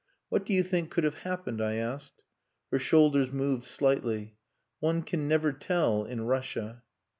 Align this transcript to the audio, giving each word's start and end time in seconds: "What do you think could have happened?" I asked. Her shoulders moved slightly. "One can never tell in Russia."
"What 0.29 0.47
do 0.47 0.51
you 0.53 0.63
think 0.63 0.89
could 0.89 1.03
have 1.03 1.19
happened?" 1.19 1.61
I 1.61 1.75
asked. 1.75 2.23
Her 2.71 2.79
shoulders 2.79 3.31
moved 3.31 3.65
slightly. 3.65 4.35
"One 4.79 5.03
can 5.03 5.27
never 5.27 5.53
tell 5.53 6.05
in 6.05 6.21
Russia." 6.21 6.81